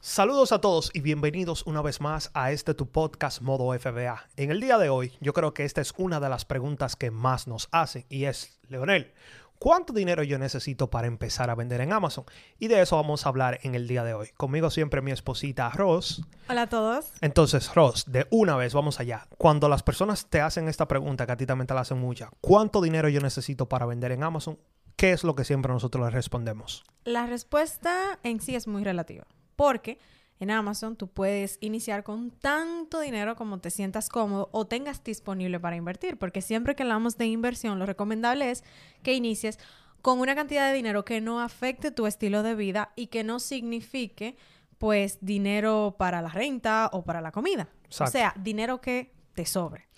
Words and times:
Saludos 0.00 0.52
a 0.52 0.60
todos 0.60 0.92
y 0.94 1.00
bienvenidos 1.00 1.66
una 1.66 1.82
vez 1.82 2.00
más 2.00 2.30
a 2.32 2.52
este 2.52 2.72
tu 2.72 2.88
podcast 2.88 3.42
modo 3.42 3.76
FBA. 3.76 4.28
En 4.36 4.52
el 4.52 4.60
día 4.60 4.78
de 4.78 4.90
hoy 4.90 5.12
yo 5.20 5.32
creo 5.32 5.54
que 5.54 5.64
esta 5.64 5.80
es 5.80 5.92
una 5.96 6.20
de 6.20 6.28
las 6.28 6.44
preguntas 6.44 6.94
que 6.94 7.10
más 7.10 7.48
nos 7.48 7.68
hacen 7.72 8.06
y 8.08 8.26
es, 8.26 8.60
Leonel, 8.68 9.12
¿cuánto 9.58 9.92
dinero 9.92 10.22
yo 10.22 10.38
necesito 10.38 10.88
para 10.88 11.08
empezar 11.08 11.50
a 11.50 11.56
vender 11.56 11.80
en 11.80 11.92
Amazon? 11.92 12.24
Y 12.60 12.68
de 12.68 12.80
eso 12.80 12.94
vamos 12.94 13.26
a 13.26 13.28
hablar 13.28 13.58
en 13.64 13.74
el 13.74 13.88
día 13.88 14.04
de 14.04 14.14
hoy. 14.14 14.28
Conmigo 14.36 14.70
siempre 14.70 15.02
mi 15.02 15.10
esposita 15.10 15.68
Ross. 15.70 16.22
Hola 16.48 16.62
a 16.62 16.68
todos. 16.68 17.06
Entonces, 17.20 17.74
Ross, 17.74 18.04
de 18.06 18.28
una 18.30 18.56
vez 18.56 18.74
vamos 18.74 19.00
allá. 19.00 19.26
Cuando 19.36 19.68
las 19.68 19.82
personas 19.82 20.26
te 20.26 20.40
hacen 20.40 20.68
esta 20.68 20.86
pregunta, 20.86 21.26
que 21.26 21.32
a 21.32 21.36
ti 21.36 21.44
también 21.44 21.66
te 21.66 21.74
la 21.74 21.80
hacen 21.80 21.98
mucha, 21.98 22.30
¿cuánto 22.40 22.80
dinero 22.80 23.08
yo 23.08 23.20
necesito 23.20 23.68
para 23.68 23.84
vender 23.84 24.12
en 24.12 24.22
Amazon? 24.22 24.60
¿Qué 24.94 25.10
es 25.10 25.24
lo 25.24 25.34
que 25.34 25.44
siempre 25.44 25.72
nosotros 25.72 26.04
les 26.04 26.14
respondemos? 26.14 26.84
La 27.02 27.26
respuesta 27.26 28.20
en 28.22 28.40
sí 28.40 28.54
es 28.54 28.68
muy 28.68 28.84
relativa 28.84 29.26
porque 29.58 29.98
en 30.38 30.52
Amazon 30.52 30.94
tú 30.94 31.08
puedes 31.08 31.58
iniciar 31.60 32.04
con 32.04 32.30
tanto 32.30 33.00
dinero 33.00 33.34
como 33.34 33.58
te 33.58 33.70
sientas 33.70 34.08
cómodo 34.08 34.48
o 34.52 34.68
tengas 34.68 35.02
disponible 35.02 35.58
para 35.58 35.74
invertir, 35.74 36.16
porque 36.16 36.42
siempre 36.42 36.76
que 36.76 36.84
hablamos 36.84 37.18
de 37.18 37.26
inversión, 37.26 37.80
lo 37.80 37.84
recomendable 37.84 38.52
es 38.52 38.62
que 39.02 39.14
inicies 39.14 39.58
con 40.00 40.20
una 40.20 40.36
cantidad 40.36 40.68
de 40.68 40.76
dinero 40.76 41.04
que 41.04 41.20
no 41.20 41.40
afecte 41.40 41.90
tu 41.90 42.06
estilo 42.06 42.44
de 42.44 42.54
vida 42.54 42.92
y 42.94 43.08
que 43.08 43.24
no 43.24 43.40
signifique 43.40 44.36
pues 44.78 45.18
dinero 45.20 45.96
para 45.98 46.22
la 46.22 46.28
renta 46.28 46.88
o 46.92 47.02
para 47.02 47.20
la 47.20 47.32
comida. 47.32 47.68
O 47.98 48.06
sea, 48.06 48.32
dinero 48.38 48.80
que 48.80 49.10
te 49.34 49.44
sobre. 49.44 49.88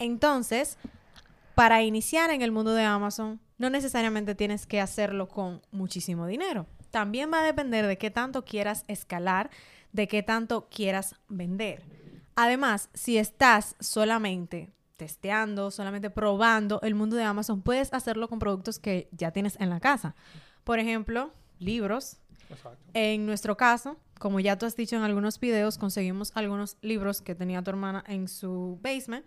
Entonces, 0.00 0.78
para 1.54 1.84
iniciar 1.84 2.30
en 2.30 2.42
el 2.42 2.50
mundo 2.50 2.74
de 2.74 2.82
Amazon, 2.82 3.38
no 3.56 3.70
necesariamente 3.70 4.34
tienes 4.34 4.66
que 4.66 4.80
hacerlo 4.80 5.28
con 5.28 5.62
muchísimo 5.70 6.26
dinero 6.26 6.66
también 6.96 7.30
va 7.30 7.40
a 7.40 7.44
depender 7.44 7.86
de 7.86 7.98
qué 7.98 8.10
tanto 8.10 8.46
quieras 8.46 8.86
escalar, 8.88 9.50
de 9.92 10.08
qué 10.08 10.22
tanto 10.22 10.66
quieras 10.70 11.14
vender. 11.28 11.82
Además, 12.36 12.88
si 12.94 13.18
estás 13.18 13.76
solamente 13.80 14.70
testeando, 14.96 15.70
solamente 15.70 16.08
probando 16.08 16.80
el 16.80 16.94
mundo 16.94 17.16
de 17.16 17.24
Amazon, 17.24 17.60
puedes 17.60 17.92
hacerlo 17.92 18.28
con 18.28 18.38
productos 18.38 18.78
que 18.78 19.10
ya 19.12 19.30
tienes 19.30 19.60
en 19.60 19.68
la 19.68 19.78
casa. 19.78 20.14
Por 20.64 20.78
ejemplo, 20.78 21.34
libros. 21.58 22.16
En 22.94 23.26
nuestro 23.26 23.58
caso, 23.58 23.98
como 24.18 24.40
ya 24.40 24.56
tú 24.56 24.64
has 24.64 24.74
dicho 24.74 24.96
en 24.96 25.02
algunos 25.02 25.38
videos, 25.38 25.76
conseguimos 25.76 26.32
algunos 26.34 26.78
libros 26.80 27.20
que 27.20 27.34
tenía 27.34 27.60
tu 27.60 27.68
hermana 27.68 28.04
en 28.06 28.26
su 28.26 28.78
basement 28.80 29.26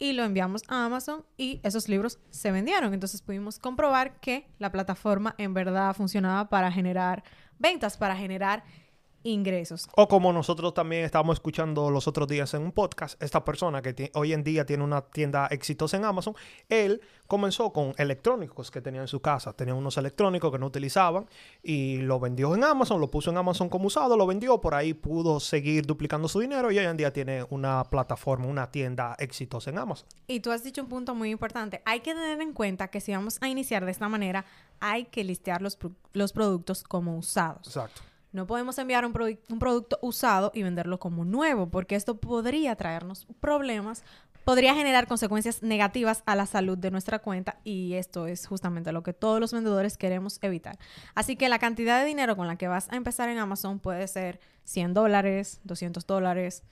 y 0.00 0.14
lo 0.14 0.24
enviamos 0.24 0.62
a 0.66 0.86
Amazon 0.86 1.24
y 1.36 1.60
esos 1.62 1.88
libros 1.88 2.18
se 2.30 2.50
vendieron. 2.50 2.94
Entonces 2.94 3.22
pudimos 3.22 3.60
comprobar 3.60 4.18
que 4.18 4.48
la 4.58 4.72
plataforma 4.72 5.36
en 5.38 5.54
verdad 5.54 5.94
funcionaba 5.94 6.48
para 6.48 6.72
generar 6.72 7.22
ventas, 7.58 7.96
para 7.96 8.16
generar 8.16 8.64
ingresos. 9.22 9.88
O 9.96 10.08
como 10.08 10.32
nosotros 10.32 10.74
también 10.74 11.04
estábamos 11.04 11.36
escuchando 11.36 11.90
los 11.90 12.08
otros 12.08 12.28
días 12.28 12.52
en 12.54 12.62
un 12.62 12.72
podcast, 12.72 13.20
esta 13.22 13.44
persona 13.44 13.82
que 13.82 14.10
hoy 14.14 14.32
en 14.32 14.42
día 14.42 14.64
tiene 14.64 14.84
una 14.84 15.02
tienda 15.02 15.46
exitosa 15.50 15.96
en 15.96 16.04
Amazon, 16.04 16.34
él 16.68 17.00
comenzó 17.26 17.72
con 17.72 17.94
electrónicos 17.96 18.70
que 18.70 18.80
tenía 18.80 19.00
en 19.00 19.08
su 19.08 19.20
casa. 19.20 19.52
Tenía 19.52 19.74
unos 19.74 19.96
electrónicos 19.96 20.50
que 20.50 20.58
no 20.58 20.66
utilizaban 20.66 21.26
y 21.62 21.98
lo 21.98 22.18
vendió 22.18 22.54
en 22.54 22.64
Amazon, 22.64 23.00
lo 23.00 23.10
puso 23.10 23.30
en 23.30 23.36
Amazon 23.36 23.68
como 23.68 23.86
usado, 23.86 24.16
lo 24.16 24.26
vendió, 24.26 24.60
por 24.60 24.74
ahí 24.74 24.94
pudo 24.94 25.38
seguir 25.38 25.86
duplicando 25.86 26.28
su 26.28 26.40
dinero 26.40 26.70
y 26.72 26.78
hoy 26.78 26.86
en 26.86 26.96
día 26.96 27.12
tiene 27.12 27.44
una 27.50 27.84
plataforma, 27.84 28.46
una 28.46 28.70
tienda 28.70 29.14
exitosa 29.18 29.70
en 29.70 29.78
Amazon. 29.78 30.08
Y 30.26 30.40
tú 30.40 30.50
has 30.50 30.64
dicho 30.64 30.82
un 30.82 30.88
punto 30.88 31.14
muy 31.14 31.30
importante. 31.30 31.82
Hay 31.84 32.00
que 32.00 32.14
tener 32.14 32.40
en 32.40 32.52
cuenta 32.52 32.88
que 32.88 33.00
si 33.00 33.12
vamos 33.12 33.38
a 33.40 33.48
iniciar 33.48 33.84
de 33.84 33.92
esta 33.92 34.08
manera, 34.08 34.44
hay 34.80 35.04
que 35.04 35.22
listear 35.22 35.62
los, 35.62 35.78
los 36.12 36.32
productos 36.32 36.82
como 36.82 37.16
usados. 37.16 37.66
Exacto. 37.66 38.02
No 38.32 38.46
podemos 38.46 38.78
enviar 38.78 39.04
un, 39.04 39.12
un, 39.48 39.58
producto 39.58 39.98
usado 40.02 40.52
y 40.54 40.62
venderlo 40.62 41.00
como 41.00 41.24
nuevo, 41.24 41.68
porque 41.68 41.96
esto 41.96 42.18
podría 42.18 42.76
traernos 42.76 43.26
problemas, 43.40 44.04
podría 44.44 44.74
generar 44.74 45.08
consecuencias 45.08 45.62
negativas 45.62 46.22
a 46.26 46.36
la 46.36 46.46
salud 46.46 46.78
de 46.78 46.90
nuestra 46.90 47.18
cuenta 47.18 47.58
y 47.64 47.94
esto 47.94 48.26
es 48.26 48.46
justamente 48.46 48.92
lo 48.92 49.02
que 49.02 49.12
todos 49.12 49.40
los 49.40 49.52
vendedores 49.52 49.96
queremos 49.96 50.38
evitar. 50.42 50.78
Así 51.14 51.36
que 51.36 51.48
la 51.48 51.58
cantidad 51.58 52.00
de 52.00 52.06
dinero 52.06 52.36
con 52.36 52.46
la 52.46 52.56
que 52.56 52.68
vas 52.68 52.88
a 52.90 52.96
empezar 52.96 53.28
en 53.28 53.38
Amazon 53.38 53.80
puede 53.80 54.06
ser 54.06 54.40
100 54.64 54.94
dólares, 54.94 55.60
200 55.64 56.06
dólares, 56.06 56.62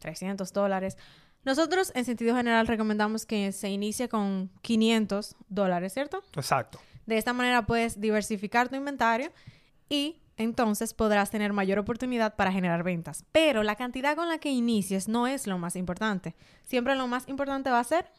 300 0.00 0.52
dólares. 0.52 0.98
Nosotros 1.44 1.92
en 1.94 2.04
sentido 2.04 2.36
general 2.36 2.66
recomendamos 2.66 3.24
que 3.24 3.52
se 3.52 3.70
inicie 3.70 4.08
con 4.10 4.50
500 4.60 5.36
dólares, 5.48 5.94
¿cierto? 5.94 6.22
Exacto. 6.34 6.78
De 7.06 7.16
esta 7.16 7.32
manera 7.32 7.64
puedes 7.64 7.98
diversificar 8.00 8.68
tu 8.68 8.76
inventario 8.76 9.32
y 9.88 10.20
entonces 10.38 10.94
podrás 10.94 11.30
tener 11.30 11.52
mayor 11.52 11.78
oportunidad 11.78 12.36
para 12.36 12.52
generar 12.52 12.82
ventas. 12.82 13.24
Pero 13.32 13.62
la 13.62 13.76
cantidad 13.76 14.16
con 14.16 14.28
la 14.28 14.38
que 14.38 14.50
inicies 14.50 15.08
no 15.08 15.26
es 15.26 15.46
lo 15.46 15.58
más 15.58 15.76
importante. 15.76 16.34
Siempre 16.62 16.94
lo 16.94 17.06
más 17.06 17.28
importante 17.28 17.70
va 17.70 17.80
a 17.80 17.84
ser 17.84 18.10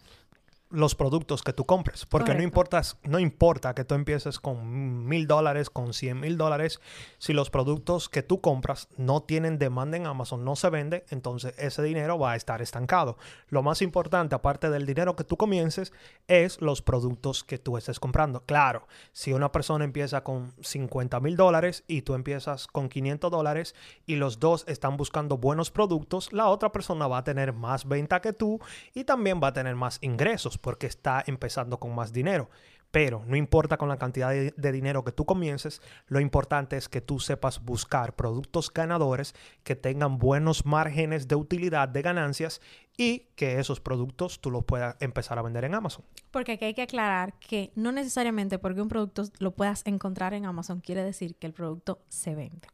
los 0.69 0.94
productos 0.94 1.41
que 1.41 1.53
tú 1.53 1.66
compres. 1.66 2.06
Porque 2.06 2.35
no, 2.35 2.44
importas, 2.44 2.97
no 3.03 3.19
importa 3.19 3.74
que 3.74 3.84
tú 3.84 3.96
empieces 3.96 4.40
con 4.40 5.07
mil 5.07 5.25
dólares, 5.25 5.69
con 5.69 5.94
cien 5.94 6.19
mil 6.19 6.38
dólares, 6.38 6.80
si 7.18 7.34
los 7.34 7.50
productos 7.50 8.07
que 8.07 8.22
tú 8.22 8.40
compras 8.40 8.88
no 8.96 9.24
tienen 9.24 9.58
demanda 9.58 9.97
en 9.97 10.06
Amazon, 10.06 10.46
no 10.46 10.56
se 10.56 10.69
vende, 10.69 11.06
entonces 11.09 11.56
ese 11.58 11.81
dinero 11.81 12.19
va 12.19 12.34
a 12.34 12.35
estar 12.35 12.62
estancado. 12.62 13.18
Lo 13.47 13.63
más 13.63 13.81
importante, 13.81 14.35
aparte 14.35 14.69
del 14.69 14.85
dinero 14.85 15.16
que 15.16 15.24
tú 15.24 15.38
comiences, 15.38 15.91
es 16.28 16.62
los 16.62 16.81
productos 16.84 17.44
que 17.44 17.58
tú 17.58 17.78
estés 17.78 18.00
comprando. 18.00 18.44
Claro, 18.46 18.88
si 19.12 19.34
una 19.34 19.52
persona 19.52 19.85
empieza 19.85 20.24
con 20.24 20.53
50 20.62 21.19
mil 21.19 21.35
dólares 21.35 21.84
y 21.88 22.03
tú 22.03 22.13
empiezas 22.13 22.68
con 22.68 22.90
500 22.90 23.31
dólares 23.31 23.75
y 24.06 24.18
los 24.18 24.40
dos 24.40 24.66
están 24.68 24.97
buscando 24.97 25.38
buenos 25.38 25.72
productos, 25.72 26.31
la 26.31 26.47
otra 26.47 26.72
persona 26.72 27.08
va 27.08 27.19
a 27.19 27.24
tener 27.24 27.53
más 27.53 27.88
venta 27.88 28.22
que 28.22 28.34
tú 28.34 28.59
y 28.94 29.03
también 29.03 29.40
va 29.41 29.47
a 29.47 29.53
tener 29.53 29.75
más 29.75 29.97
ingresos 30.02 30.59
porque 30.59 30.88
está 30.88 31.24
empezando 31.25 31.80
con 31.80 31.96
más 31.96 32.14
dinero. 32.14 32.50
Pero 32.92 33.24
no 33.28 33.36
importa 33.36 33.78
con 33.78 33.88
la 33.88 33.97
cantidad 33.97 34.31
de, 34.31 34.72
dinero 34.72 35.03
que 35.03 35.12
tú 35.12 35.25
comiences, 35.25 35.80
lo 36.08 36.20
importante 36.20 36.75
es 36.75 36.90
que 36.90 37.02
tú 37.02 37.20
sepas 37.20 37.64
buscar 37.64 38.16
productos 38.16 38.74
ganadores 38.74 39.36
que 39.64 39.75
tengan 39.75 40.18
buenos 40.18 40.66
márgenes 40.66 41.28
de 41.28 41.36
utilidad, 41.36 41.88
de 41.88 42.02
ganancias 42.02 42.62
y 42.97 43.28
que 43.36 43.59
esos 43.59 43.80
productos 43.80 44.42
tú 44.42 44.50
los 44.50 44.64
puedas 44.64 44.96
empezar 45.02 45.38
a 45.38 45.44
vender 45.44 45.66
en 45.66 45.75
Amazon. 45.75 46.03
Porque 46.31 46.53
aquí 46.53 46.66
hay 46.66 46.74
que 46.74 46.81
aclarar 46.81 47.34
que 47.40 47.72
no 47.76 47.91
necesariamente 47.91 48.58
porque 48.58 48.81
un 48.81 48.90
producto 48.90 49.24
lo 49.38 49.52
puedas 49.52 49.84
encontrar 49.86 50.34
en 50.34 50.46
Amazon 50.46 50.81
quiere 50.81 51.03
decir 51.03 51.36
que 51.36 51.46
el 51.46 51.53
producto 51.53 52.02
se 52.09 52.34
vende. 52.34 52.68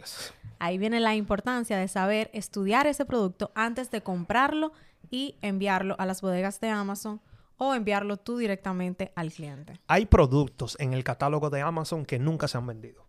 Ahí 0.60 0.78
viene 0.78 1.02
la 1.02 1.16
importancia 1.16 1.78
de 1.78 1.90
saber 1.90 2.32
estudiar 2.34 2.88
ese 2.88 3.04
producto 3.04 3.52
antes 3.54 3.92
de 3.92 4.02
comprarlo 4.02 4.72
y 5.12 5.36
enviarlo 5.42 5.96
a 6.00 6.06
las 6.06 6.22
bodegas 6.22 6.62
de 6.62 6.70
Amazon 6.70 7.20
o 7.58 7.74
enviarlo 7.74 8.18
tú 8.18 8.38
directamente 8.38 9.12
al 9.16 9.32
cliente. 9.32 9.80
Hay 9.88 10.06
productos 10.06 10.78
en 10.80 10.94
el 10.94 11.04
catálogo 11.04 11.50
de 11.50 11.62
Amazon 11.62 12.06
que 12.06 12.20
nunca 12.20 12.48
se 12.48 12.58
han 12.58 12.68
vendido. 12.68 13.06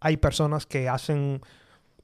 Hay 0.00 0.16
personas 0.18 0.66
que 0.66 0.88
hacen 0.88 1.40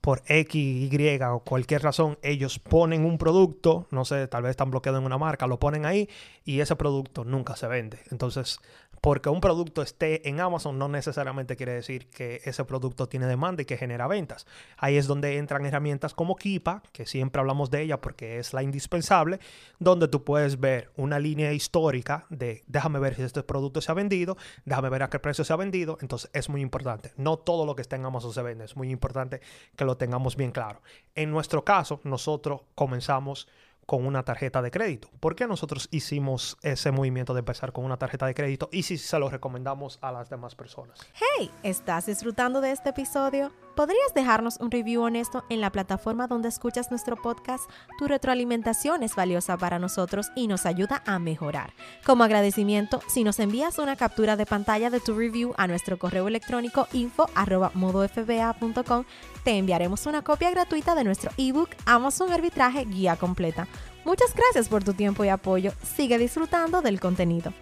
por 0.03 0.23
X, 0.27 0.55
Y 0.55 1.23
o 1.23 1.41
cualquier 1.41 1.83
razón, 1.83 2.19
ellos 2.23 2.59
ponen 2.59 3.05
un 3.05 3.19
producto, 3.19 3.87
no 3.93 4.05
sé, 4.05 4.27
tal 4.27 4.43
vez 4.43 4.51
están 4.51 4.71
bloqueados 4.71 4.99
en 4.99 5.07
una 5.07 5.17
marca, 5.17 5.47
lo 5.47 5.61
ponen 5.61 5.87
ahí 5.87 6.09
y 6.45 6.59
ese 6.59 6.75
producto 6.75 7.25
nunca 7.25 7.55
se 7.55 7.69
vende. 7.69 8.01
Entonces, 8.11 8.59
porque 9.03 9.31
un 9.31 9.41
producto 9.41 9.83
esté 9.83 10.29
en 10.29 10.39
Amazon 10.39 10.79
no 10.79 10.87
necesariamente 10.87 11.57
quiere 11.57 11.73
decir 11.73 12.09
que 12.09 12.41
ese 12.45 12.65
producto 12.65 13.09
tiene 13.09 13.27
demanda 13.27 13.61
y 13.61 13.65
que 13.65 13.77
genera 13.77 14.07
ventas. 14.07 14.47
Ahí 14.77 14.97
es 14.97 15.09
donde 15.09 15.39
entran 15.39 15.67
herramientas 15.67 16.15
como 16.15 16.37
Kipa, 16.37 16.85
que 16.93 17.05
siempre 17.05 17.41
hablamos 17.41 17.69
de 17.73 17.83
ella 17.83 18.01
porque 18.01 18.39
es 18.39 18.55
la 18.55 18.63
indispensable, 18.63 19.41
donde 19.81 20.07
tú 20.07 20.23
puedes 20.23 20.61
ver 20.61 20.93
una 20.97 21.19
línea 21.19 21.53
histórica 21.53 22.27
de 22.31 22.63
déjame 22.69 23.01
ver 23.01 23.17
si 23.17 23.23
este 23.23 23.43
producto 23.43 23.81
se 23.81 23.91
ha 23.91 23.95
vendido, 23.97 24.37
déjame 24.67 24.89
ver 24.89 25.03
a 25.03 25.11
qué 25.11 25.19
precio 25.19 25.45
se 25.45 25.53
ha 25.53 25.57
vendido. 25.57 25.99
Entonces 26.01 26.31
es 26.33 26.49
muy 26.49 26.61
importante. 26.61 27.13
No 27.17 27.39
todo 27.39 27.67
lo 27.67 27.75
que 27.75 27.83
está 27.83 27.97
en 27.97 28.05
Amazon 28.05 28.33
se 28.33 28.43
vende. 28.43 28.67
Es 28.67 28.77
muy 28.77 28.89
importante 28.91 29.41
que 29.75 29.85
lo 29.85 29.97
tengamos 29.97 30.37
bien 30.37 30.53
claro. 30.53 30.81
En 31.17 31.33
nuestro 31.33 31.65
caso, 31.65 32.01
nosotros 32.05 32.61
comenzamos 32.77 33.49
con 33.87 34.07
una 34.07 34.23
tarjeta 34.23 34.63
de 34.63 34.71
crédito. 34.71 35.09
¿Por 35.21 35.35
qué 35.35 35.47
nosotros 35.47 35.89
hicimos 35.91 36.57
ese 36.63 36.91
movimiento 36.91 37.35
de 37.35 37.41
empezar 37.41 37.73
con 37.73 37.85
una 37.85 37.97
tarjeta 37.97 38.27
de 38.27 38.35
crédito 38.35 38.69
y 38.73 38.83
si 38.85 38.99
se 38.99 39.19
lo 39.19 39.29
recomendamos 39.29 39.99
a 40.01 40.13
las 40.13 40.31
demás 40.31 40.55
personas? 40.55 40.99
Hey, 41.39 41.51
¿estás 41.63 42.07
disfrutando 42.07 42.61
de 42.61 42.73
este 42.73 42.91
episodio? 42.91 43.53
¿Podrías 43.75 44.13
dejarnos 44.15 44.59
un 44.61 44.71
review 44.71 45.03
honesto 45.03 45.45
en 45.49 45.63
la 45.63 45.73
plataforma 45.73 46.27
donde 46.27 46.51
escuchas 46.51 46.91
nuestro 46.91 47.17
podcast? 47.17 47.65
Tu 47.99 48.07
retroalimentación 48.07 49.03
es 49.03 49.15
valiosa 49.15 49.57
para 49.57 49.79
nosotros 49.79 50.31
y 50.37 50.47
nos 50.47 50.67
ayuda 50.67 51.03
a 51.07 51.19
mejorar. 51.19 51.73
Como 52.05 52.25
agradecimiento, 52.25 53.01
si 53.09 53.25
nos 53.25 53.39
envías 53.39 53.79
una 53.79 53.97
captura 53.97 54.37
de 54.37 54.45
pantalla 54.45 54.91
de 54.91 55.01
tu 55.01 55.15
review 55.15 55.55
a 55.57 55.67
nuestro 55.67 55.99
correo 55.99 56.29
electrónico 56.29 56.87
info@modofba.com, 56.93 59.05
te 59.43 59.57
enviaremos 59.57 60.05
una 60.05 60.21
copia 60.23 60.51
gratuita 60.51 60.95
de 60.95 61.05
nuestro 61.05 61.31
ebook 61.39 61.71
Amazon 61.87 62.31
Arbitraje 62.31 62.85
Guía 62.85 63.17
Completa. 63.17 63.69
Muchas 64.05 64.35
gracias 64.35 64.69
por 64.69 64.85
tu 64.85 64.93
tiempo 64.93 65.25
y 65.25 65.31
apoyo. 65.31 65.73
Sigue 65.83 66.19
disfrutando 66.19 66.83
del 66.83 67.01
contenido. 67.01 67.55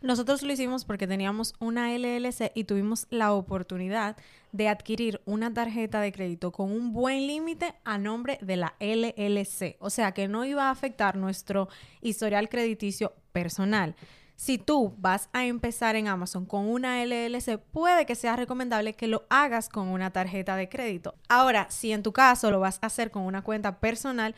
Nosotros 0.00 0.42
lo 0.42 0.52
hicimos 0.52 0.84
porque 0.84 1.08
teníamos 1.08 1.54
una 1.58 1.92
LLC 1.92 2.52
y 2.54 2.64
tuvimos 2.64 3.08
la 3.10 3.32
oportunidad 3.32 4.16
de 4.52 4.68
adquirir 4.68 5.20
una 5.24 5.52
tarjeta 5.52 6.00
de 6.00 6.12
crédito 6.12 6.52
con 6.52 6.70
un 6.70 6.92
buen 6.92 7.26
límite 7.26 7.74
a 7.84 7.98
nombre 7.98 8.38
de 8.40 8.56
la 8.56 8.74
LLC. 8.78 9.76
O 9.80 9.90
sea 9.90 10.12
que 10.12 10.28
no 10.28 10.44
iba 10.44 10.68
a 10.68 10.70
afectar 10.70 11.16
nuestro 11.16 11.68
historial 12.00 12.48
crediticio 12.48 13.12
personal. 13.32 13.96
Si 14.36 14.56
tú 14.56 14.94
vas 14.98 15.28
a 15.32 15.46
empezar 15.46 15.96
en 15.96 16.06
Amazon 16.06 16.46
con 16.46 16.68
una 16.68 17.04
LLC, 17.04 17.58
puede 17.58 18.06
que 18.06 18.14
sea 18.14 18.36
recomendable 18.36 18.94
que 18.94 19.08
lo 19.08 19.26
hagas 19.30 19.68
con 19.68 19.88
una 19.88 20.12
tarjeta 20.12 20.54
de 20.54 20.68
crédito. 20.68 21.16
Ahora, 21.28 21.66
si 21.70 21.90
en 21.90 22.04
tu 22.04 22.12
caso 22.12 22.52
lo 22.52 22.60
vas 22.60 22.78
a 22.80 22.86
hacer 22.86 23.10
con 23.10 23.24
una 23.24 23.42
cuenta 23.42 23.80
personal, 23.80 24.36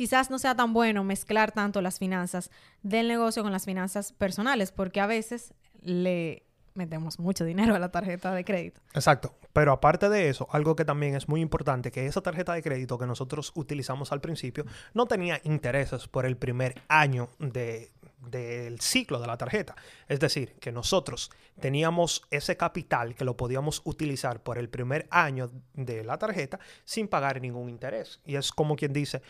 quizás 0.00 0.30
no 0.30 0.38
sea 0.38 0.54
tan 0.54 0.72
bueno 0.72 1.04
mezclar 1.04 1.52
tanto 1.52 1.82
las 1.82 1.98
finanzas 1.98 2.50
del 2.82 3.06
negocio 3.06 3.42
con 3.42 3.52
las 3.52 3.66
finanzas 3.66 4.14
personales, 4.14 4.72
porque 4.72 4.98
a 4.98 5.06
veces 5.06 5.52
le 5.82 6.46
metemos 6.72 7.18
mucho 7.18 7.44
dinero 7.44 7.74
a 7.74 7.78
la 7.78 7.90
tarjeta 7.90 8.32
de 8.32 8.42
crédito. 8.42 8.80
Exacto. 8.94 9.34
Pero 9.52 9.72
aparte 9.72 10.08
de 10.08 10.30
eso, 10.30 10.48
algo 10.52 10.74
que 10.74 10.86
también 10.86 11.16
es 11.16 11.28
muy 11.28 11.42
importante, 11.42 11.90
que 11.90 12.06
esa 12.06 12.22
tarjeta 12.22 12.54
de 12.54 12.62
crédito 12.62 12.96
que 12.96 13.04
nosotros 13.04 13.52
utilizamos 13.56 14.10
al 14.10 14.22
principio 14.22 14.64
no 14.94 15.04
tenía 15.04 15.38
intereses 15.44 16.08
por 16.08 16.24
el 16.24 16.38
primer 16.38 16.80
año 16.88 17.28
de, 17.38 17.92
del 18.30 18.80
ciclo 18.80 19.20
de 19.20 19.26
la 19.26 19.36
tarjeta. 19.36 19.74
Es 20.08 20.18
decir, 20.18 20.54
que 20.60 20.72
nosotros 20.72 21.30
teníamos 21.60 22.22
ese 22.30 22.56
capital 22.56 23.14
que 23.14 23.26
lo 23.26 23.36
podíamos 23.36 23.82
utilizar 23.84 24.42
por 24.42 24.56
el 24.56 24.70
primer 24.70 25.06
año 25.10 25.50
de 25.74 26.04
la 26.04 26.16
tarjeta 26.16 26.58
sin 26.84 27.06
pagar 27.06 27.38
ningún 27.42 27.68
interés. 27.68 28.20
Y 28.24 28.36
es 28.36 28.50
como 28.50 28.76
quien 28.76 28.94
dice, 28.94 29.20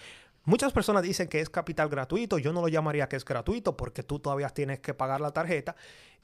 Muchas 0.45 0.73
personas 0.73 1.03
dicen 1.03 1.29
que 1.29 1.41
es 1.41 1.51
capital 1.51 1.89
gratuito. 1.89 2.39
Yo 2.39 2.53
no 2.53 2.61
lo 2.61 2.69
llamaría 2.69 3.09
que 3.09 3.17
es 3.17 3.25
gratuito 3.25 3.77
porque 3.77 4.03
tú 4.03 4.19
todavía 4.19 4.49
tienes 4.49 4.81
que 4.81 4.95
pagar 4.95 5.21
la 5.21 5.33
tarjeta 5.33 5.77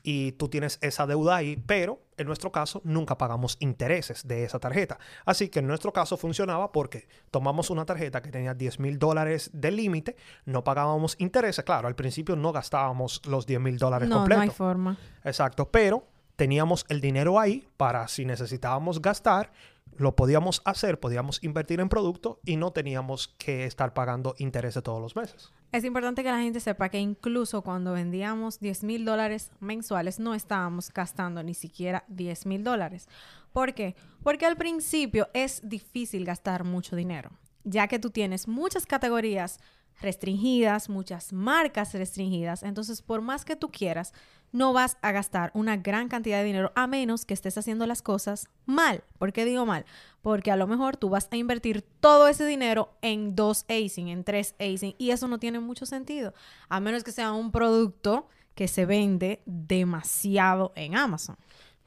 y 0.02 0.32
tú 0.32 0.48
tienes 0.48 0.78
esa 0.82 1.06
deuda 1.06 1.36
ahí, 1.36 1.56
pero 1.66 2.00
en 2.16 2.28
nuestro 2.28 2.52
caso 2.52 2.80
nunca 2.84 3.18
pagamos 3.18 3.56
intereses 3.58 4.26
de 4.26 4.44
esa 4.44 4.60
tarjeta. 4.60 4.98
Así 5.24 5.48
que 5.48 5.58
en 5.58 5.66
nuestro 5.66 5.92
caso 5.92 6.16
funcionaba 6.16 6.70
porque 6.70 7.08
tomamos 7.32 7.70
una 7.70 7.84
tarjeta 7.84 8.22
que 8.22 8.30
tenía 8.30 8.54
10 8.54 8.78
mil 8.78 8.98
dólares 8.98 9.50
de 9.52 9.72
límite, 9.72 10.16
no 10.44 10.62
pagábamos 10.62 11.16
intereses. 11.18 11.64
Claro, 11.64 11.88
al 11.88 11.96
principio 11.96 12.36
no 12.36 12.52
gastábamos 12.52 13.20
los 13.26 13.46
10 13.46 13.60
mil 13.60 13.78
dólares 13.78 14.08
no, 14.08 14.18
completos. 14.18 14.44
No 14.44 14.50
hay 14.50 14.56
forma. 14.56 14.96
Exacto, 15.24 15.68
pero 15.70 16.06
teníamos 16.36 16.84
el 16.88 17.00
dinero 17.00 17.40
ahí 17.40 17.66
para 17.76 18.06
si 18.08 18.24
necesitábamos 18.24 19.02
gastar, 19.02 19.50
lo 19.96 20.14
podíamos 20.14 20.60
hacer, 20.64 21.00
podíamos 21.00 21.42
invertir 21.42 21.80
en 21.80 21.88
producto 21.88 22.40
y 22.44 22.56
no 22.56 22.70
teníamos 22.72 23.28
que 23.38 23.64
estar 23.64 23.94
pagando 23.94 24.34
intereses 24.38 24.82
todos 24.82 25.00
los 25.00 25.16
meses. 25.16 25.52
Es 25.72 25.84
importante 25.84 26.22
que 26.22 26.30
la 26.30 26.40
gente 26.40 26.60
sepa 26.60 26.88
que 26.90 26.98
incluso 26.98 27.62
cuando 27.62 27.92
vendíamos 27.92 28.60
10 28.60 28.84
mil 28.84 29.04
dólares 29.04 29.50
mensuales 29.60 30.20
no 30.20 30.34
estábamos 30.34 30.92
gastando 30.92 31.42
ni 31.42 31.54
siquiera 31.54 32.04
10 32.08 32.46
mil 32.46 32.62
dólares. 32.62 33.08
¿Por 33.52 33.74
qué? 33.74 33.96
Porque 34.22 34.46
al 34.46 34.56
principio 34.56 35.28
es 35.32 35.66
difícil 35.66 36.24
gastar 36.24 36.64
mucho 36.64 36.94
dinero, 36.94 37.30
ya 37.64 37.88
que 37.88 37.98
tú 37.98 38.10
tienes 38.10 38.48
muchas 38.48 38.86
categorías 38.86 39.58
restringidas, 40.00 40.88
muchas 40.88 41.32
marcas 41.32 41.94
restringidas. 41.94 42.62
Entonces, 42.62 43.02
por 43.02 43.20
más 43.20 43.44
que 43.44 43.56
tú 43.56 43.70
quieras, 43.70 44.12
no 44.52 44.72
vas 44.72 44.96
a 45.02 45.12
gastar 45.12 45.50
una 45.54 45.76
gran 45.76 46.08
cantidad 46.08 46.38
de 46.38 46.44
dinero 46.44 46.72
a 46.74 46.86
menos 46.86 47.24
que 47.24 47.34
estés 47.34 47.58
haciendo 47.58 47.86
las 47.86 48.02
cosas 48.02 48.48
mal. 48.64 49.02
¿Por 49.18 49.32
qué 49.32 49.44
digo 49.44 49.66
mal? 49.66 49.84
Porque 50.22 50.50
a 50.50 50.56
lo 50.56 50.66
mejor 50.66 50.96
tú 50.96 51.10
vas 51.10 51.28
a 51.30 51.36
invertir 51.36 51.82
todo 52.00 52.28
ese 52.28 52.46
dinero 52.46 52.96
en 53.02 53.34
dos 53.34 53.64
acing, 53.68 54.08
en 54.08 54.24
tres 54.24 54.54
acing, 54.58 54.94
y 54.98 55.10
eso 55.10 55.28
no 55.28 55.38
tiene 55.38 55.60
mucho 55.60 55.86
sentido, 55.86 56.32
a 56.68 56.80
menos 56.80 57.04
que 57.04 57.12
sea 57.12 57.32
un 57.32 57.50
producto 57.52 58.28
que 58.54 58.68
se 58.68 58.86
vende 58.86 59.42
demasiado 59.44 60.72
en 60.74 60.96
Amazon. 60.96 61.36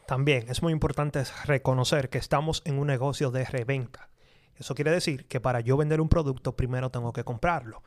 También 0.05 0.45
es 0.50 0.62
muy 0.62 0.73
importante 0.73 1.23
reconocer 1.45 2.09
que 2.09 2.17
estamos 2.17 2.62
en 2.65 2.79
un 2.79 2.88
negocio 2.88 3.31
de 3.31 3.45
reventa. 3.45 4.09
Eso 4.59 4.75
quiere 4.75 4.91
decir 4.91 5.25
que 5.25 5.39
para 5.39 5.61
yo 5.61 5.77
vender 5.77 6.01
un 6.01 6.09
producto 6.09 6.56
primero 6.56 6.91
tengo 6.91 7.13
que 7.13 7.23
comprarlo. 7.23 7.81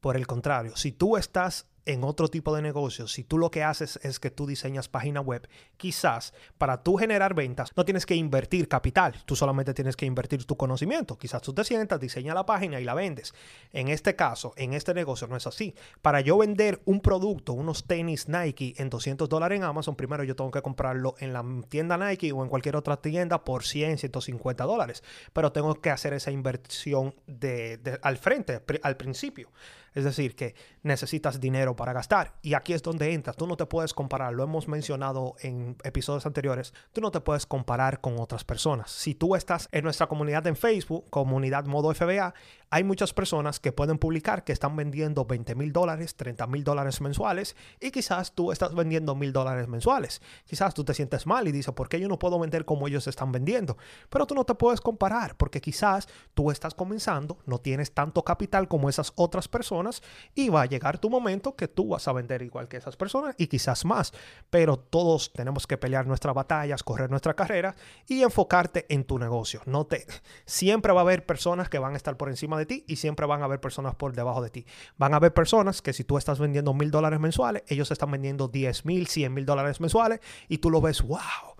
Por 0.00 0.16
el 0.16 0.26
contrario, 0.26 0.76
si 0.76 0.92
tú 0.92 1.16
estás 1.16 1.66
en 1.86 2.04
otro 2.04 2.28
tipo 2.28 2.54
de 2.54 2.62
negocio, 2.62 3.06
si 3.06 3.24
tú 3.24 3.38
lo 3.38 3.50
que 3.50 3.62
haces 3.62 3.98
es 4.02 4.20
que 4.20 4.30
tú 4.30 4.46
diseñas 4.46 4.88
página 4.88 5.20
web, 5.20 5.48
quizás 5.76 6.34
para 6.58 6.82
tú 6.82 6.96
generar 6.96 7.34
ventas 7.34 7.70
no 7.76 7.84
tienes 7.84 8.04
que 8.04 8.16
invertir 8.16 8.68
capital, 8.68 9.14
tú 9.24 9.36
solamente 9.36 9.72
tienes 9.72 9.96
que 9.96 10.04
invertir 10.04 10.44
tu 10.44 10.56
conocimiento. 10.56 11.16
Quizás 11.16 11.40
tú 11.42 11.54
te 11.54 11.64
sientas, 11.64 12.00
diseñas 12.00 12.34
la 12.34 12.44
página 12.44 12.80
y 12.80 12.84
la 12.84 12.94
vendes. 12.94 13.34
En 13.72 13.88
este 13.88 14.16
caso, 14.16 14.52
en 14.56 14.74
este 14.74 14.94
negocio 14.94 15.28
no 15.28 15.36
es 15.36 15.46
así. 15.46 15.74
Para 16.02 16.20
yo 16.20 16.36
vender 16.38 16.82
un 16.84 17.00
producto, 17.00 17.52
unos 17.52 17.86
tenis 17.86 18.28
Nike 18.28 18.74
en 18.78 18.90
200 18.90 19.28
dólares 19.28 19.56
en 19.56 19.64
Amazon, 19.64 19.94
primero 19.94 20.24
yo 20.24 20.34
tengo 20.34 20.50
que 20.50 20.62
comprarlo 20.62 21.14
en 21.20 21.32
la 21.32 21.44
tienda 21.68 21.96
Nike 21.96 22.32
o 22.32 22.42
en 22.42 22.48
cualquier 22.48 22.76
otra 22.76 22.96
tienda 23.00 23.44
por 23.44 23.64
100, 23.64 23.98
150 23.98 24.64
dólares. 24.64 25.04
Pero 25.32 25.52
tengo 25.52 25.74
que 25.76 25.90
hacer 25.90 26.12
esa 26.14 26.32
inversión 26.32 27.14
de, 27.26 27.98
al 28.02 28.16
frente, 28.16 28.60
al 28.82 28.96
principio. 28.96 29.50
Es 29.96 30.04
decir, 30.04 30.36
que 30.36 30.54
necesitas 30.82 31.40
dinero 31.40 31.74
para 31.76 31.92
gastar. 31.92 32.34
Y 32.42 32.54
aquí 32.54 32.72
es 32.72 32.82
donde 32.82 33.12
entras. 33.12 33.36
Tú 33.36 33.46
no 33.46 33.56
te 33.56 33.66
puedes 33.66 33.94
comparar, 33.94 34.32
lo 34.32 34.42
hemos 34.42 34.68
mencionado 34.68 35.36
en 35.40 35.76
episodios 35.84 36.26
anteriores, 36.26 36.72
tú 36.92 37.00
no 37.00 37.10
te 37.10 37.20
puedes 37.20 37.46
comparar 37.46 38.00
con 38.00 38.18
otras 38.18 38.44
personas. 38.44 38.90
Si 38.90 39.14
tú 39.14 39.36
estás 39.36 39.68
en 39.72 39.84
nuestra 39.84 40.06
comunidad 40.06 40.46
en 40.46 40.56
Facebook, 40.56 41.08
comunidad 41.10 41.66
modo 41.66 41.94
FBA, 41.94 42.34
hay 42.70 42.84
muchas 42.84 43.12
personas 43.12 43.60
que 43.60 43.72
pueden 43.72 43.98
publicar 43.98 44.42
que 44.42 44.52
están 44.52 44.74
vendiendo 44.74 45.24
20 45.24 45.54
mil 45.54 45.72
dólares, 45.72 46.16
30 46.16 46.46
mil 46.48 46.64
dólares 46.64 47.00
mensuales 47.00 47.54
y 47.80 47.90
quizás 47.90 48.32
tú 48.32 48.50
estás 48.50 48.74
vendiendo 48.74 49.14
mil 49.14 49.32
dólares 49.32 49.68
mensuales. 49.68 50.20
Quizás 50.44 50.74
tú 50.74 50.84
te 50.84 50.94
sientes 50.94 51.26
mal 51.26 51.46
y 51.46 51.52
dices, 51.52 51.72
¿por 51.74 51.88
qué 51.88 52.00
yo 52.00 52.08
no 52.08 52.18
puedo 52.18 52.38
vender 52.38 52.64
como 52.64 52.88
ellos 52.88 53.06
están 53.06 53.30
vendiendo? 53.30 53.76
Pero 54.10 54.26
tú 54.26 54.34
no 54.34 54.44
te 54.44 54.54
puedes 54.54 54.80
comparar 54.80 55.36
porque 55.36 55.60
quizás 55.60 56.08
tú 56.34 56.50
estás 56.50 56.74
comenzando, 56.74 57.38
no 57.46 57.58
tienes 57.58 57.92
tanto 57.92 58.24
capital 58.24 58.68
como 58.68 58.88
esas 58.88 59.12
otras 59.14 59.46
personas 59.46 60.02
y 60.34 60.48
va 60.48 60.62
a 60.62 60.66
llegar 60.66 60.98
tu 60.98 61.08
momento 61.08 61.54
que 61.54 61.65
tú 61.68 61.88
vas 61.88 62.06
a 62.08 62.12
vender 62.12 62.42
igual 62.42 62.68
que 62.68 62.76
esas 62.76 62.96
personas 62.96 63.34
y 63.38 63.46
quizás 63.46 63.84
más. 63.84 64.12
Pero 64.50 64.78
todos 64.78 65.32
tenemos 65.32 65.66
que 65.66 65.78
pelear 65.78 66.06
nuestras 66.06 66.34
batallas, 66.34 66.82
correr 66.82 67.10
nuestra 67.10 67.34
carrera 67.34 67.74
y 68.06 68.22
enfocarte 68.22 68.86
en 68.88 69.04
tu 69.04 69.18
negocio. 69.18 69.62
No 69.66 69.86
te 69.86 70.06
siempre 70.44 70.92
va 70.92 71.00
a 71.00 71.02
haber 71.02 71.24
personas 71.24 71.68
que 71.68 71.78
van 71.78 71.94
a 71.94 71.96
estar 71.96 72.16
por 72.16 72.28
encima 72.28 72.58
de 72.58 72.66
ti 72.66 72.84
y 72.86 72.96
siempre 72.96 73.26
van 73.26 73.42
a 73.42 73.46
haber 73.46 73.60
personas 73.60 73.94
por 73.94 74.14
debajo 74.14 74.42
de 74.42 74.50
ti. 74.50 74.66
Van 74.96 75.14
a 75.14 75.16
haber 75.16 75.32
personas 75.32 75.82
que 75.82 75.92
si 75.92 76.04
tú 76.04 76.18
estás 76.18 76.38
vendiendo 76.38 76.74
mil 76.74 76.90
dólares 76.90 77.20
mensuales, 77.20 77.62
ellos 77.68 77.90
están 77.90 78.10
vendiendo 78.10 78.48
10 78.48 78.84
mil, 78.84 79.06
100 79.06 79.32
mil 79.32 79.46
dólares 79.46 79.80
mensuales 79.80 80.20
y 80.48 80.58
tú 80.58 80.70
lo 80.70 80.80
ves, 80.80 81.02
wow 81.02 81.55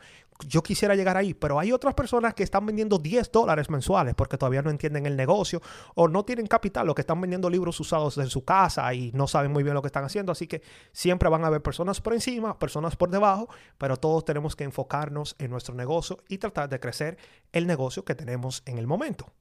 yo 0.47 0.63
quisiera 0.63 0.95
llegar 0.95 1.17
ahí, 1.17 1.35
pero 1.35 1.59
hay 1.59 1.73
otras 1.73 1.95
personas 1.95 2.35
que 2.35 2.43
están 2.43 2.67
vendiendo 2.67 2.99
10 2.99 3.31
dólares 3.33 3.71
mensuales 3.71 4.15
porque 4.15 4.37
todavía 4.37 4.63
no 4.63 4.71
entienden 4.71 5.07
el 5.07 5.17
negocio 5.17 5.61
o 5.95 6.09
no 6.09 6.25
tienen 6.25 6.47
capital, 6.47 6.89
o 6.89 6.95
que 6.95 7.03
están 7.03 7.21
vendiendo 7.21 7.49
libros 7.49 7.79
usados 7.81 8.19
en 8.19 8.29
su 8.29 8.45
casa 8.45 8.93
y 8.95 9.13
no 9.13 9.27
saben 9.27 9.53
muy 9.53 9.63
bien 9.63 9.75
lo 9.75 9.83
que 9.83 9.89
están 9.89 10.05
haciendo. 10.05 10.33
Así 10.33 10.47
que 10.47 10.63
siempre 10.93 11.29
van 11.29 11.45
a 11.45 11.47
haber 11.49 11.63
personas 11.63 12.01
por 12.01 12.13
encima, 12.13 12.59
personas 12.59 12.97
por 12.97 13.11
debajo, 13.11 13.49
pero 13.79 13.97
todos 13.97 14.25
tenemos 14.25 14.57
que 14.57 14.65
enfocarnos 14.65 15.37
en 15.39 15.51
nuestro 15.51 15.75
negocio 15.75 16.19
y 16.29 16.39
tratar 16.39 16.69
de 16.69 16.81
crecer 16.81 17.17
el 17.53 17.67
negocio 17.67 18.05
que 18.05 18.15
tenemos 18.15 18.63
en 18.67 18.79
el 18.79 18.87
momento. 18.87 19.33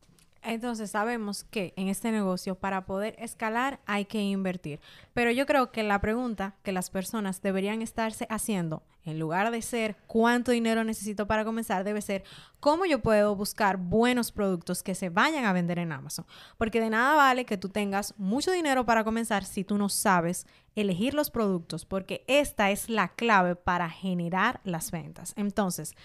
Entonces 0.46 0.92
sabemos 0.92 1.44
que 1.44 1.74
en 1.76 1.88
este 1.88 2.12
negocio 2.12 2.56
para 2.56 2.86
poder 2.86 3.16
escalar 3.18 3.80
hay 3.86 4.06
que 4.06 4.22
invertir. 4.22 4.80
Pero 5.14 5.32
yo 5.32 5.46
creo 5.46 5.72
que 5.72 5.84
la 5.84 6.00
pregunta 6.00 6.56
que 6.64 6.72
las 6.72 6.90
personas 6.90 7.42
deberían 7.42 7.82
estarse 7.82 8.28
haciendo, 8.30 8.84
en 9.06 9.20
lugar 9.20 9.52
de 9.52 9.62
ser 9.62 9.96
cuánto 10.08 10.52
dinero 10.52 10.84
necesito 10.84 11.28
para 11.28 11.46
comenzar, 11.46 11.84
debe 11.84 12.02
ser 12.02 12.24
cómo 12.60 12.86
yo 12.86 13.00
puedo 13.00 13.36
buscar 13.36 13.78
buenos 13.78 14.32
productos 14.32 14.82
que 14.82 14.96
se 14.96 15.10
vayan 15.10 15.46
a 15.46 15.54
vender 15.54 15.80
en 15.80 15.92
Amazon. 15.92 16.26
Porque 16.58 16.82
de 16.82 16.90
nada 16.90 17.16
vale 17.16 17.46
que 17.46 17.58
tú 17.58 17.70
tengas 17.70 18.14
mucho 18.18 18.52
dinero 18.52 18.86
para 18.86 19.04
comenzar 19.04 19.46
si 19.46 19.64
tú 19.64 19.78
no 19.78 19.90
sabes 19.90 20.48
elegir 20.76 21.14
los 21.14 21.30
productos, 21.30 21.86
porque 21.86 22.24
esta 22.28 22.72
es 22.72 22.90
la 22.90 23.10
clave 23.10 23.56
para 23.56 23.90
generar 23.90 24.60
las 24.64 24.92
ventas. 24.92 25.34
Entonces, 25.38 25.96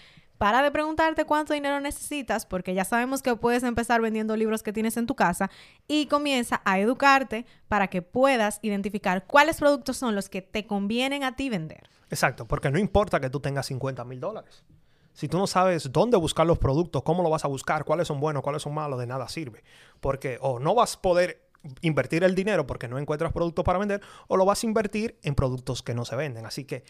para 0.41 0.63
de 0.63 0.71
preguntarte 0.71 1.25
cuánto 1.25 1.53
dinero 1.53 1.79
necesitas, 1.81 2.47
porque 2.47 2.73
ya 2.73 2.83
sabemos 2.83 3.21
que 3.21 3.35
puedes 3.35 3.61
empezar 3.61 4.01
vendiendo 4.01 4.35
libros 4.35 4.63
que 4.63 4.73
tienes 4.73 4.97
en 4.97 5.05
tu 5.05 5.15
casa 5.15 5.51
y 5.87 6.07
comienza 6.07 6.63
a 6.65 6.79
educarte 6.79 7.45
para 7.67 7.89
que 7.89 8.01
puedas 8.01 8.57
identificar 8.63 9.27
cuáles 9.27 9.59
productos 9.59 9.97
son 9.97 10.15
los 10.15 10.29
que 10.29 10.41
te 10.41 10.65
convienen 10.65 11.23
a 11.23 11.35
ti 11.35 11.51
vender. 11.51 11.87
Exacto, 12.09 12.47
porque 12.47 12.71
no 12.71 12.79
importa 12.79 13.19
que 13.19 13.29
tú 13.29 13.39
tengas 13.39 13.67
50 13.67 14.03
mil 14.03 14.19
dólares. 14.19 14.63
Si 15.13 15.27
tú 15.27 15.37
no 15.37 15.45
sabes 15.45 15.91
dónde 15.91 16.17
buscar 16.17 16.47
los 16.47 16.57
productos, 16.57 17.03
cómo 17.03 17.21
lo 17.21 17.29
vas 17.29 17.45
a 17.45 17.47
buscar, 17.47 17.85
cuáles 17.85 18.07
son 18.07 18.19
buenos, 18.19 18.41
cuáles 18.41 18.63
son 18.63 18.73
malos, 18.73 18.99
de 18.99 19.05
nada 19.05 19.29
sirve. 19.29 19.63
Porque 19.99 20.39
o 20.41 20.57
no 20.57 20.73
vas 20.73 20.95
a 20.95 21.01
poder 21.03 21.51
invertir 21.81 22.23
el 22.23 22.33
dinero 22.33 22.65
porque 22.65 22.87
no 22.87 22.97
encuentras 22.97 23.31
productos 23.31 23.63
para 23.63 23.77
vender, 23.77 24.01
o 24.27 24.37
lo 24.37 24.45
vas 24.45 24.63
a 24.63 24.65
invertir 24.65 25.19
en 25.21 25.35
productos 25.35 25.83
que 25.83 25.93
no 25.93 26.03
se 26.03 26.15
venden. 26.15 26.47
Así 26.47 26.65
que 26.65 26.83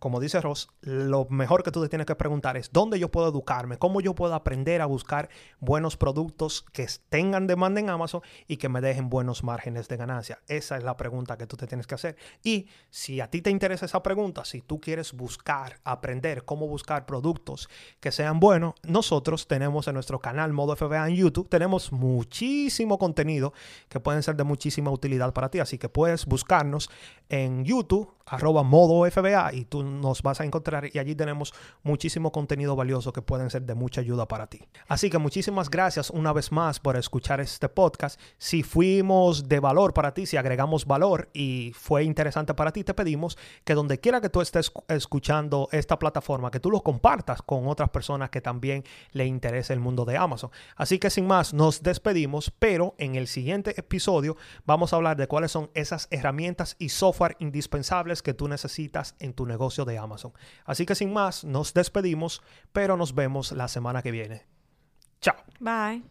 como 0.00 0.18
dice 0.18 0.40
Ross, 0.40 0.70
lo 0.80 1.26
mejor 1.28 1.62
que 1.62 1.70
tú 1.70 1.82
te 1.82 1.88
tienes 1.88 2.06
que 2.06 2.16
preguntar 2.16 2.56
es 2.56 2.72
dónde 2.72 2.98
yo 2.98 3.10
puedo 3.10 3.28
educarme, 3.28 3.78
cómo 3.78 4.00
yo 4.00 4.14
puedo 4.14 4.34
aprender 4.34 4.80
a 4.80 4.86
buscar 4.86 5.28
buenos 5.60 5.96
productos 5.98 6.64
que 6.72 6.88
tengan 7.10 7.46
demanda 7.46 7.80
en 7.80 7.90
Amazon 7.90 8.22
y 8.48 8.56
que 8.56 8.70
me 8.70 8.80
dejen 8.80 9.10
buenos 9.10 9.44
márgenes 9.44 9.88
de 9.88 9.98
ganancia. 9.98 10.40
Esa 10.48 10.78
es 10.78 10.84
la 10.84 10.96
pregunta 10.96 11.36
que 11.36 11.46
tú 11.46 11.56
te 11.56 11.66
tienes 11.66 11.86
que 11.86 11.94
hacer. 11.94 12.16
Y 12.42 12.66
si 12.88 13.20
a 13.20 13.30
ti 13.30 13.42
te 13.42 13.50
interesa 13.50 13.84
esa 13.84 14.02
pregunta, 14.02 14.44
si 14.46 14.62
tú 14.62 14.80
quieres 14.80 15.12
buscar, 15.12 15.80
aprender 15.84 16.44
cómo 16.46 16.66
buscar 16.66 17.04
productos 17.04 17.68
que 18.00 18.10
sean 18.10 18.40
buenos, 18.40 18.74
nosotros 18.82 19.46
tenemos 19.46 19.86
en 19.86 19.94
nuestro 19.94 20.18
canal 20.18 20.54
Modo 20.54 20.74
FBA 20.76 21.08
en 21.08 21.16
YouTube, 21.16 21.48
tenemos 21.50 21.92
muchísimo 21.92 22.98
contenido 22.98 23.52
que 23.90 24.00
pueden 24.00 24.22
ser 24.22 24.36
de 24.36 24.44
muchísima 24.44 24.90
utilidad 24.90 25.34
para 25.34 25.50
ti. 25.50 25.58
Así 25.58 25.76
que 25.76 25.90
puedes 25.90 26.24
buscarnos 26.24 26.90
en 27.28 27.64
YouTube 27.64 28.14
arroba 28.30 28.62
modo 28.62 29.10
FBA 29.10 29.52
y 29.54 29.64
tú 29.64 29.82
nos 29.82 30.22
vas 30.22 30.40
a 30.40 30.44
encontrar 30.44 30.88
y 30.92 30.98
allí 30.98 31.16
tenemos 31.16 31.52
muchísimo 31.82 32.30
contenido 32.30 32.76
valioso 32.76 33.12
que 33.12 33.22
pueden 33.22 33.50
ser 33.50 33.62
de 33.62 33.74
mucha 33.74 34.00
ayuda 34.00 34.28
para 34.28 34.46
ti. 34.46 34.60
Así 34.86 35.10
que 35.10 35.18
muchísimas 35.18 35.68
gracias 35.68 36.10
una 36.10 36.32
vez 36.32 36.52
más 36.52 36.78
por 36.78 36.96
escuchar 36.96 37.40
este 37.40 37.68
podcast. 37.68 38.20
Si 38.38 38.62
fuimos 38.62 39.48
de 39.48 39.58
valor 39.58 39.92
para 39.92 40.14
ti, 40.14 40.26
si 40.26 40.36
agregamos 40.36 40.86
valor 40.86 41.28
y 41.32 41.72
fue 41.74 42.04
interesante 42.04 42.54
para 42.54 42.72
ti, 42.72 42.84
te 42.84 42.94
pedimos 42.94 43.36
que 43.64 43.74
donde 43.74 43.98
quiera 43.98 44.20
que 44.20 44.30
tú 44.30 44.40
estés 44.40 44.72
escuchando 44.88 45.68
esta 45.72 45.98
plataforma, 45.98 46.52
que 46.52 46.60
tú 46.60 46.70
lo 46.70 46.82
compartas 46.82 47.42
con 47.42 47.66
otras 47.66 47.90
personas 47.90 48.30
que 48.30 48.40
también 48.40 48.84
le 49.10 49.26
interese 49.26 49.72
el 49.72 49.80
mundo 49.80 50.04
de 50.04 50.16
Amazon. 50.16 50.50
Así 50.76 51.00
que 51.00 51.10
sin 51.10 51.26
más, 51.26 51.52
nos 51.52 51.82
despedimos, 51.82 52.52
pero 52.58 52.94
en 52.98 53.16
el 53.16 53.26
siguiente 53.26 53.74
episodio 53.76 54.36
vamos 54.64 54.92
a 54.92 54.96
hablar 54.96 55.16
de 55.16 55.26
cuáles 55.26 55.50
son 55.50 55.70
esas 55.74 56.06
herramientas 56.10 56.76
y 56.78 56.90
software 56.90 57.36
indispensables 57.40 58.19
que 58.22 58.34
tú 58.34 58.48
necesitas 58.48 59.14
en 59.18 59.32
tu 59.32 59.46
negocio 59.46 59.84
de 59.84 59.98
Amazon. 59.98 60.32
Así 60.64 60.86
que 60.86 60.94
sin 60.94 61.12
más, 61.12 61.44
nos 61.44 61.74
despedimos, 61.74 62.42
pero 62.72 62.96
nos 62.96 63.14
vemos 63.14 63.52
la 63.52 63.68
semana 63.68 64.02
que 64.02 64.10
viene. 64.10 64.46
Chao. 65.20 65.36
Bye. 65.58 66.10